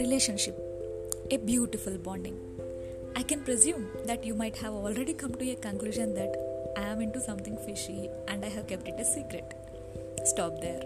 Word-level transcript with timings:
Relationship 0.00 0.56
a 1.30 1.36
beautiful 1.36 1.98
bonding. 1.98 2.36
I 3.14 3.22
can 3.22 3.42
presume 3.44 3.86
that 4.06 4.24
you 4.24 4.34
might 4.34 4.56
have 4.56 4.72
already 4.72 5.12
come 5.12 5.34
to 5.34 5.50
a 5.50 5.56
conclusion 5.56 6.14
that 6.14 6.34
I 6.74 6.84
am 6.92 7.02
into 7.02 7.20
something 7.20 7.58
fishy 7.66 8.08
and 8.26 8.42
I 8.42 8.48
have 8.48 8.66
kept 8.66 8.88
it 8.88 8.98
a 8.98 9.04
secret. 9.04 9.52
Stop 10.24 10.62
there. 10.62 10.80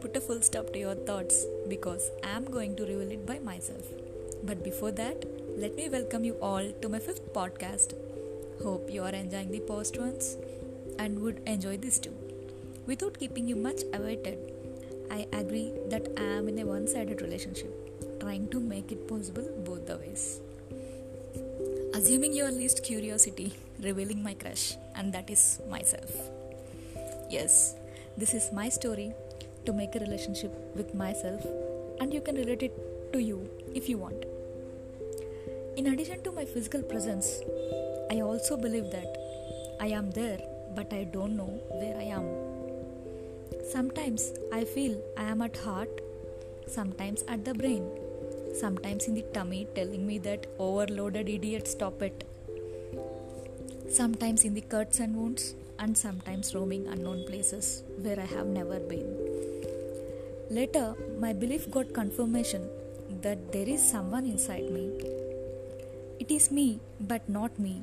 Put 0.00 0.16
a 0.16 0.20
full 0.20 0.40
stop 0.40 0.72
to 0.72 0.78
your 0.78 0.94
thoughts 0.94 1.44
because 1.68 2.10
I 2.22 2.30
am 2.36 2.44
going 2.44 2.76
to 2.76 2.84
reveal 2.84 3.10
it 3.10 3.26
by 3.26 3.40
myself. 3.40 3.86
But 4.44 4.62
before 4.62 4.92
that, 4.92 5.24
let 5.58 5.74
me 5.74 5.88
welcome 5.88 6.24
you 6.24 6.34
all 6.34 6.70
to 6.80 6.88
my 6.88 7.00
fifth 7.00 7.32
podcast. 7.32 7.94
Hope 8.62 8.88
you 8.88 9.02
are 9.02 9.16
enjoying 9.22 9.50
the 9.50 9.60
past 9.72 9.98
ones 9.98 10.36
and 11.00 11.18
would 11.22 11.42
enjoy 11.46 11.76
this 11.78 11.98
too. 11.98 12.14
Without 12.86 13.18
keeping 13.18 13.48
you 13.48 13.56
much 13.56 13.82
awaited, 13.92 14.38
I 15.10 15.26
agree 15.32 15.72
that 15.88 16.06
I 16.16 16.22
am 16.38 16.48
in 16.48 16.60
a 16.60 16.64
one 16.64 16.86
sided 16.86 17.20
relationship, 17.20 17.83
trying 18.20 18.48
to 18.48 18.60
make 18.60 18.92
it 18.92 19.06
possible 19.08 19.46
both 19.64 19.86
the 19.86 19.96
ways. 19.96 20.40
Assuming 21.94 22.32
your 22.32 22.50
least 22.50 22.82
curiosity, 22.82 23.52
revealing 23.80 24.22
my 24.22 24.34
crush, 24.34 24.76
and 24.96 25.12
that 25.12 25.30
is 25.30 25.60
myself. 25.70 26.10
Yes, 27.30 27.76
this 28.16 28.34
is 28.34 28.52
my 28.52 28.68
story 28.68 29.12
to 29.64 29.72
make 29.72 29.94
a 29.94 30.00
relationship 30.00 30.52
with 30.74 30.94
myself, 30.94 31.44
and 32.00 32.12
you 32.12 32.20
can 32.20 32.36
relate 32.36 32.62
it 32.62 33.12
to 33.12 33.20
you 33.20 33.48
if 33.74 33.88
you 33.88 33.98
want. 33.98 34.24
In 35.76 35.88
addition 35.88 36.22
to 36.22 36.32
my 36.32 36.44
physical 36.44 36.82
presence, 36.82 37.40
I 38.10 38.20
also 38.20 38.56
believe 38.56 38.90
that 38.90 39.16
I 39.80 39.88
am 39.88 40.10
there, 40.10 40.38
but 40.74 40.92
I 40.92 41.04
don't 41.04 41.36
know 41.36 41.60
where 41.70 41.96
I 41.96 42.04
am. 42.04 42.26
Sometimes 43.70 44.32
I 44.52 44.64
feel 44.64 45.00
I 45.16 45.24
am 45.24 45.42
at 45.42 45.56
heart, 45.56 46.00
sometimes 46.66 47.22
at 47.28 47.44
the 47.44 47.54
brain, 47.54 47.88
sometimes 48.60 49.06
in 49.08 49.14
the 49.14 49.22
tummy 49.34 49.66
telling 49.74 50.06
me 50.06 50.18
that 50.18 50.46
overloaded 50.58 51.28
idiot 51.28 51.68
stop 51.68 52.02
it. 52.02 52.24
Sometimes 53.90 54.44
in 54.44 54.54
the 54.54 54.60
cuts 54.60 55.00
and 55.00 55.14
wounds, 55.16 55.54
and 55.78 55.96
sometimes 55.96 56.54
roaming 56.54 56.86
unknown 56.86 57.24
places 57.26 57.82
where 57.98 58.18
I 58.18 58.26
have 58.26 58.46
never 58.46 58.78
been. 58.78 59.08
Later, 60.50 60.94
my 61.18 61.32
belief 61.32 61.70
got 61.70 61.92
confirmation 61.92 62.68
that 63.22 63.52
there 63.52 63.68
is 63.68 63.82
someone 63.82 64.24
inside 64.24 64.70
me. 64.70 64.86
It 66.20 66.30
is 66.30 66.50
me, 66.50 66.80
but 67.00 67.28
not 67.28 67.58
me, 67.58 67.82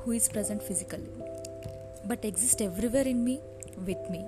who 0.00 0.12
is 0.12 0.28
present 0.28 0.62
physically, 0.62 1.08
but 2.06 2.24
exists 2.24 2.60
everywhere 2.60 3.06
in 3.06 3.24
me 3.24 3.40
with 3.86 4.10
me. 4.10 4.24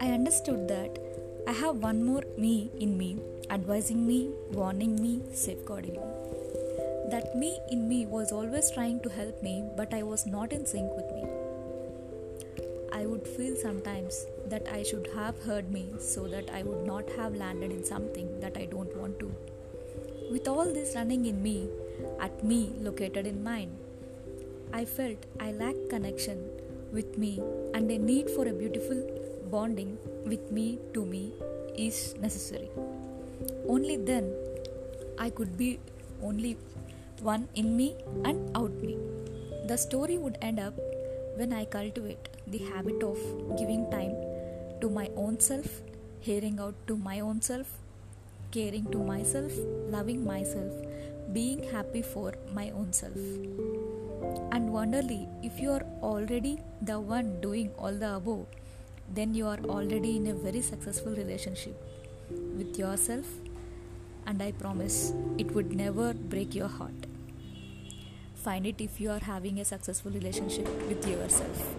I 0.00 0.12
understood 0.12 0.68
that 0.68 0.98
I 1.44 1.52
have 1.52 1.82
one 1.82 2.04
more 2.04 2.22
me 2.38 2.70
in 2.78 2.96
me, 2.96 3.18
advising 3.50 4.06
me, 4.06 4.30
warning 4.52 5.02
me, 5.02 5.22
safeguarding 5.32 5.94
me. 5.94 7.10
That 7.10 7.36
me 7.36 7.58
in 7.70 7.88
me 7.88 8.06
was 8.06 8.30
always 8.30 8.70
trying 8.70 9.00
to 9.00 9.08
help 9.08 9.42
me, 9.42 9.64
but 9.76 9.92
I 9.92 10.04
was 10.04 10.24
not 10.24 10.52
in 10.52 10.64
sync 10.64 10.92
with 10.94 11.10
me. 11.12 11.24
I 12.92 13.06
would 13.06 13.26
feel 13.26 13.56
sometimes 13.56 14.26
that 14.46 14.68
I 14.72 14.84
should 14.84 15.08
have 15.16 15.42
heard 15.42 15.72
me 15.72 15.88
so 15.98 16.28
that 16.28 16.48
I 16.50 16.62
would 16.62 16.86
not 16.86 17.10
have 17.16 17.34
landed 17.34 17.72
in 17.72 17.84
something 17.84 18.38
that 18.38 18.56
I 18.56 18.66
don't 18.66 18.96
want 18.96 19.18
to. 19.18 19.34
With 20.30 20.46
all 20.46 20.72
this 20.72 20.94
running 20.94 21.26
in 21.26 21.42
me, 21.42 21.68
at 22.20 22.44
me 22.44 22.72
located 22.80 23.26
in 23.26 23.42
mind, 23.42 23.76
I 24.72 24.84
felt 24.84 25.26
I 25.40 25.50
lacked 25.50 25.90
connection 25.90 26.48
with 26.92 27.18
me 27.18 27.42
and 27.74 27.90
a 27.90 27.98
need 27.98 28.30
for 28.30 28.46
a 28.46 28.52
beautiful 28.52 29.02
bonding 29.50 29.98
with 30.26 30.50
me 30.50 30.78
to 30.94 31.04
me 31.04 31.32
is 31.76 32.14
necessary. 32.20 32.70
Only 33.68 33.96
then 33.96 34.32
I 35.18 35.30
could 35.30 35.56
be 35.56 35.78
only 36.22 36.56
one 37.20 37.48
in 37.54 37.76
me 37.76 37.96
and 38.24 38.56
out 38.56 38.72
me. 38.82 38.96
The 39.66 39.76
story 39.76 40.18
would 40.18 40.38
end 40.42 40.58
up 40.58 40.74
when 41.36 41.52
I 41.52 41.64
cultivate 41.64 42.28
the 42.46 42.58
habit 42.58 43.02
of 43.02 43.18
giving 43.58 43.90
time 43.90 44.14
to 44.80 44.90
my 44.90 45.08
own 45.16 45.38
self, 45.40 45.80
hearing 46.20 46.58
out 46.60 46.74
to 46.88 46.96
my 46.96 47.20
own 47.20 47.40
self, 47.40 47.78
caring 48.50 48.84
to 48.90 48.98
myself, 48.98 49.52
loving 49.88 50.24
myself, 50.24 50.72
being 51.32 51.62
happy 51.62 52.02
for 52.02 52.34
my 52.52 52.70
own 52.70 52.92
self. 52.92 53.16
And 54.50 54.72
wonderly, 54.72 55.28
if 55.42 55.58
you 55.60 55.70
are 55.70 55.86
already 56.02 56.58
the 56.82 56.98
one 57.00 57.40
doing 57.40 57.70
all 57.78 57.92
the 57.92 58.16
above, 58.16 58.46
then 59.14 59.34
you 59.34 59.46
are 59.46 59.58
already 59.68 60.16
in 60.16 60.26
a 60.28 60.34
very 60.34 60.62
successful 60.62 61.12
relationship 61.12 61.80
with 62.30 62.78
yourself, 62.78 63.26
and 64.26 64.42
I 64.42 64.52
promise 64.52 65.12
it 65.36 65.50
would 65.52 65.74
never 65.74 66.14
break 66.14 66.54
your 66.54 66.68
heart. 66.68 67.06
Find 68.34 68.66
it 68.66 68.80
if 68.80 69.00
you 69.00 69.10
are 69.10 69.20
having 69.20 69.60
a 69.60 69.64
successful 69.64 70.10
relationship 70.10 70.66
with 70.88 71.06
yourself. 71.06 71.74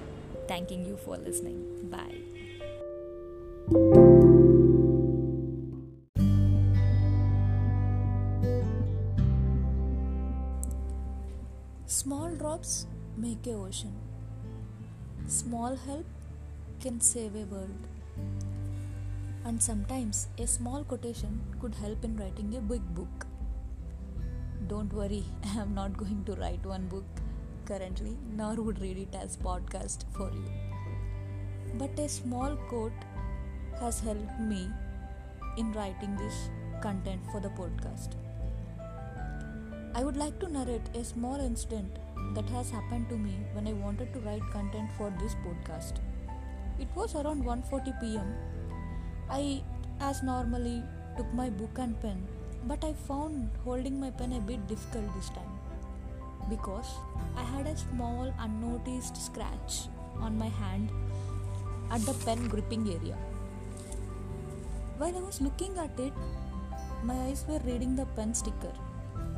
Thanking 0.48 0.86
you 0.86 0.96
for 0.98 1.18
listening. 1.18 1.90
Bye. 1.90 2.20
Small 11.86 12.32
drops 12.36 12.86
make 13.18 13.48
a 13.48 13.54
ocean. 13.54 13.94
Small 15.28 15.76
help 15.76 16.06
can 16.84 17.00
save 17.00 17.36
a 17.36 17.46
world. 17.46 17.84
And 19.46 19.62
sometimes 19.64 20.28
a 20.38 20.46
small 20.46 20.84
quotation 20.84 21.40
could 21.62 21.76
help 21.76 22.04
in 22.04 22.18
writing 22.18 22.56
a 22.58 22.60
big 22.60 22.82
book. 22.94 23.26
Don't 24.68 24.92
worry, 24.92 25.24
I 25.46 25.62
am 25.62 25.74
not 25.74 25.96
going 25.96 26.26
to 26.26 26.34
write 26.34 26.66
one 26.66 26.88
book 26.88 27.06
currently, 27.66 28.18
nor 28.36 28.56
would 28.56 28.82
read 28.82 28.98
it 28.98 29.16
as 29.16 29.38
podcast 29.38 30.04
for 30.12 30.30
you. 30.30 30.44
But 31.76 31.98
a 31.98 32.10
small 32.10 32.58
quote 32.68 33.08
has 33.80 34.02
helped 34.02 34.40
me 34.42 34.68
in 35.58 35.72
writing 35.72 36.18
this 36.18 36.50
content 36.82 37.22
for 37.32 37.40
the 37.40 37.54
podcast. 37.62 38.18
I 39.96 40.04
would 40.04 40.18
like 40.18 40.38
to 40.42 40.52
narrate 40.52 40.90
a 40.96 41.06
small 41.06 41.40
incident 41.40 42.00
that 42.36 42.50
has 42.50 42.72
happened 42.72 43.08
to 43.08 43.18
me 43.18 43.38
when 43.54 43.70
I 43.70 43.74
wanted 43.74 44.12
to 44.14 44.20
write 44.20 44.52
content 44.52 44.90
for 44.98 45.14
this 45.22 45.36
podcast. 45.46 46.02
It 46.80 46.88
was 46.96 47.16
around 47.16 47.44
1:40 47.46 47.94
p.m. 48.02 48.30
I 49.30 49.64
as 50.00 50.24
normally 50.24 50.84
took 51.18 51.32
my 51.34 51.50
book 51.50 51.78
and 51.78 52.00
pen, 52.02 52.22
but 52.66 52.84
I 52.84 52.94
found 53.08 53.50
holding 53.64 54.00
my 54.00 54.12
pen 54.12 54.34
a 54.34 54.42
bit 54.42 54.68
difficult 54.68 55.14
this 55.16 55.30
time 55.30 55.54
because 56.50 56.96
I 57.38 57.44
had 57.44 57.68
a 57.68 57.78
small 57.78 58.34
unnoticed 58.40 59.18
scratch 59.18 59.88
on 60.20 60.38
my 60.38 60.50
hand 60.62 60.90
at 61.92 62.02
the 62.02 62.14
pen 62.26 62.48
gripping 62.48 62.90
area. 62.96 63.18
While 64.98 65.18
I 65.18 65.22
was 65.22 65.42
looking 65.42 65.78
at 65.78 66.00
it, 66.00 66.14
my 67.04 67.16
eyes 67.28 67.46
were 67.48 67.60
reading 67.60 67.96
the 67.96 68.06
pen 68.18 68.34
sticker 68.34 68.74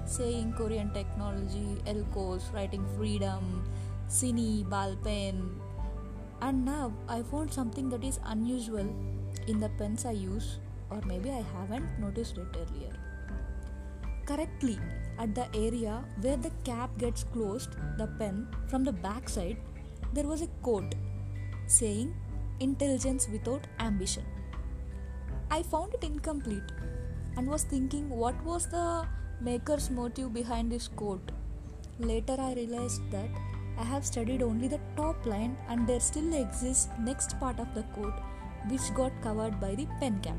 saying 0.05 0.53
Korean 0.53 0.91
technology, 0.93 1.81
Elcos, 1.85 2.53
writing 2.53 2.85
freedom, 2.95 3.65
Cine, 4.07 4.69
ball 4.69 4.95
pen, 5.03 5.59
and 6.41 6.65
now 6.65 6.93
I 7.07 7.21
found 7.23 7.53
something 7.53 7.89
that 7.89 8.03
is 8.03 8.19
unusual 8.25 8.93
in 9.47 9.59
the 9.59 9.69
pens 9.69 10.05
I 10.05 10.11
use, 10.11 10.59
or 10.89 11.01
maybe 11.05 11.29
I 11.29 11.43
haven't 11.57 11.99
noticed 11.99 12.37
it 12.37 12.47
earlier. 12.55 12.93
Correctly, 14.25 14.79
at 15.17 15.35
the 15.35 15.47
area 15.55 16.03
where 16.21 16.37
the 16.37 16.51
cap 16.63 16.97
gets 16.97 17.23
closed, 17.23 17.75
the 17.97 18.07
pen 18.19 18.47
from 18.67 18.83
the 18.83 18.91
back 18.91 19.29
side, 19.29 19.57
there 20.13 20.25
was 20.25 20.41
a 20.41 20.47
quote 20.61 20.95
saying 21.67 22.13
intelligence 22.59 23.27
without 23.31 23.67
ambition. 23.79 24.23
I 25.51 25.63
found 25.63 25.93
it 25.93 26.03
incomplete 26.03 26.71
and 27.37 27.47
was 27.47 27.63
thinking 27.63 28.09
what 28.09 28.41
was 28.43 28.67
the 28.67 29.07
maker's 29.41 29.89
motive 29.89 30.33
behind 30.33 30.71
this 30.71 30.87
quote. 30.87 31.31
Later 31.99 32.35
I 32.39 32.53
realized 32.53 33.01
that 33.11 33.29
I 33.77 33.83
have 33.83 34.05
studied 34.05 34.41
only 34.41 34.67
the 34.67 34.79
top 34.95 35.25
line 35.25 35.57
and 35.69 35.87
there 35.87 35.99
still 35.99 36.33
exists 36.33 36.89
next 36.99 37.39
part 37.39 37.59
of 37.59 37.73
the 37.73 37.83
coat 37.95 38.13
which 38.69 38.93
got 38.93 39.11
covered 39.21 39.59
by 39.59 39.75
the 39.75 39.87
pen 39.99 40.19
cap. 40.21 40.37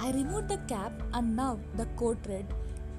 I 0.00 0.12
removed 0.12 0.48
the 0.48 0.58
cap 0.68 0.92
and 1.14 1.36
now 1.36 1.58
the 1.76 1.86
coat 1.96 2.18
read 2.28 2.46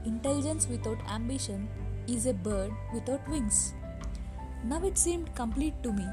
Intelligence 0.06 0.68
without 0.68 1.00
ambition 1.10 1.70
is 2.08 2.26
a 2.26 2.34
bird 2.34 2.72
without 2.94 3.28
wings. 3.30 3.74
Now 4.66 4.84
it 4.84 4.98
seemed 4.98 5.34
complete 5.36 5.82
to 5.84 5.94
me 5.94 6.06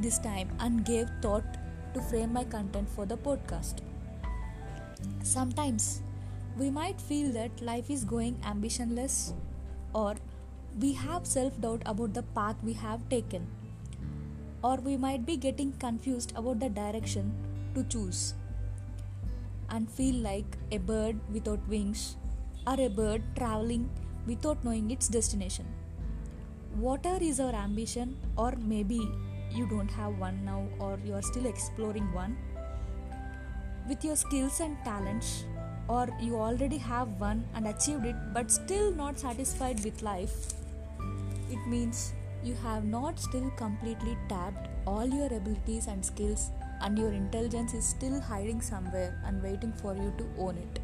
this 0.00 0.18
time 0.18 0.50
and 0.60 0.84
gave 0.84 1.08
thought 1.22 1.56
to 1.94 2.00
frame 2.02 2.32
my 2.34 2.44
content 2.44 2.88
for 2.88 3.06
the 3.06 3.16
podcast. 3.16 3.80
Sometimes 5.22 6.02
we 6.58 6.70
might 6.70 7.00
feel 7.00 7.32
that 7.32 7.62
life 7.62 7.88
is 7.90 8.04
going 8.04 8.34
ambitionless 8.36 9.32
or 9.94 10.14
we 10.78 10.92
have 10.92 11.26
self 11.26 11.58
doubt 11.60 11.82
about 11.86 12.12
the 12.12 12.22
path 12.22 12.56
we 12.62 12.74
have 12.74 13.08
taken, 13.08 13.46
or 14.62 14.76
we 14.76 14.96
might 14.96 15.24
be 15.24 15.36
getting 15.36 15.72
confused 15.72 16.32
about 16.36 16.60
the 16.60 16.68
direction 16.68 17.32
to 17.74 17.84
choose. 17.84 18.34
and 19.76 19.90
feel 19.90 20.18
like 20.24 20.56
a 20.76 20.78
bird 20.88 21.22
without 21.36 21.62
wings 21.70 22.02
or 22.72 22.74
a 22.82 22.88
bird 22.98 23.22
traveling 23.38 23.88
without 24.26 24.64
knowing 24.66 24.90
its 24.90 25.08
destination. 25.08 25.66
Whatever 26.84 27.22
is 27.22 27.40
our 27.40 27.54
ambition, 27.62 28.16
or 28.36 28.52
maybe 28.74 29.00
you 29.50 29.66
don't 29.72 29.90
have 29.90 30.18
one 30.18 30.44
now 30.44 30.60
or 30.78 30.98
you 31.04 31.14
are 31.14 31.22
still 31.22 31.46
exploring 31.46 32.12
one, 32.12 32.36
with 33.88 34.04
your 34.04 34.16
skills 34.16 34.60
and 34.60 34.76
talents, 34.84 35.44
or 35.88 36.08
you 36.20 36.36
already 36.36 36.78
have 36.78 37.08
one 37.20 37.44
and 37.54 37.66
achieved 37.66 38.04
it 38.04 38.16
but 38.32 38.50
still 38.50 38.92
not 38.92 39.18
satisfied 39.18 39.82
with 39.84 40.02
life, 40.02 40.36
it 41.50 41.66
means 41.66 42.14
you 42.42 42.54
have 42.62 42.84
not 42.84 43.18
still 43.18 43.50
completely 43.56 44.16
tapped 44.28 44.68
all 44.86 45.06
your 45.06 45.26
abilities 45.26 45.86
and 45.86 46.04
skills 46.04 46.50
and 46.80 46.98
your 46.98 47.12
intelligence 47.12 47.74
is 47.74 47.84
still 47.84 48.20
hiding 48.20 48.60
somewhere 48.60 49.20
and 49.24 49.42
waiting 49.42 49.72
for 49.72 49.94
you 49.94 50.12
to 50.18 50.26
own 50.38 50.56
it. 50.56 50.80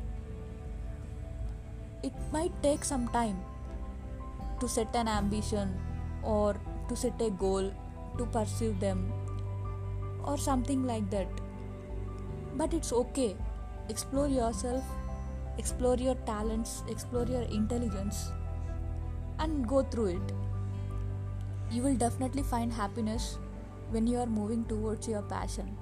It 2.03 2.13
might 2.33 2.53
take 2.63 2.85
some 2.85 3.09
time 3.09 3.39
to 4.61 4.69
set 4.69 4.95
an 4.95 5.09
ambition 5.09 5.79
or 6.23 6.57
to 6.89 6.97
set 6.97 7.21
a 7.21 7.31
goal 7.31 7.73
to 8.19 8.27
pursue 8.27 8.75
them 8.81 9.13
or 10.25 10.39
something 10.39 10.85
like 10.85 11.11
that. 11.11 11.29
But 12.55 12.75
it's 12.75 12.93
okay. 12.93 13.37
Explore 13.89 14.29
yourself, 14.29 14.85
explore 15.59 15.97
your 15.97 16.15
talents, 16.27 16.83
explore 16.89 17.27
your 17.27 17.43
intelligence, 17.43 18.31
and 19.39 19.67
go 19.67 19.83
through 19.83 20.07
it. 20.17 20.33
You 21.73 21.81
will 21.81 21.97
definitely 21.97 22.43
find 22.43 22.71
happiness 22.71 23.39
when 23.91 24.07
you 24.07 24.19
are 24.19 24.27
moving 24.27 24.67
towards 24.67 25.09
your 25.09 25.23
passion. 25.23 25.75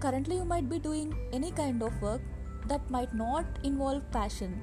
Currently, 0.00 0.36
you 0.36 0.44
might 0.44 0.68
be 0.68 0.78
doing 0.78 1.16
any 1.32 1.50
kind 1.50 1.82
of 1.82 2.02
work 2.02 2.20
that 2.66 2.90
might 2.90 3.14
not 3.14 3.46
involve 3.62 4.10
passion, 4.10 4.60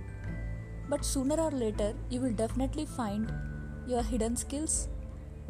but 0.87 1.03
sooner 1.03 1.35
or 1.35 1.49
later, 1.49 1.95
you 2.11 2.21
will 2.21 2.33
definitely 2.33 2.85
find 2.85 3.33
your 3.87 4.03
hidden 4.03 4.35
skills 4.35 4.87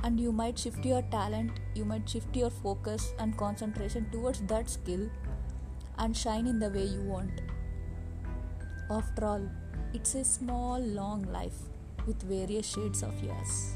and 0.03 0.17
you 0.17 0.31
might 0.31 0.57
shift 0.57 0.85
your 0.85 1.01
talent, 1.11 1.51
you 1.75 1.83
might 1.83 2.09
shift 2.09 2.33
your 2.33 2.49
focus 2.49 3.13
and 3.19 3.37
concentration 3.37 4.09
towards 4.11 4.39
that 4.43 4.69
skill 4.69 5.09
and 5.97 6.15
shine 6.15 6.47
in 6.47 6.57
the 6.57 6.69
way 6.69 6.85
you 6.85 7.01
want. 7.01 7.41
After 8.89 9.25
all, 9.25 9.49
it's 9.93 10.15
a 10.15 10.23
small, 10.23 10.79
long 10.79 11.23
life 11.33 11.67
with 12.07 12.23
various 12.23 12.65
shades 12.65 13.03
of 13.03 13.21
yours. 13.21 13.75